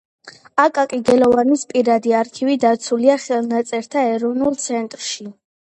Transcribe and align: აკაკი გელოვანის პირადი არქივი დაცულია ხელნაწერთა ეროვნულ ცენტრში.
აკაკი 0.61 0.97
გელოვანის 1.09 1.65
პირადი 1.73 2.15
არქივი 2.21 2.57
დაცულია 2.65 3.21
ხელნაწერთა 3.29 4.07
ეროვნულ 4.17 4.61
ცენტრში. 4.67 5.31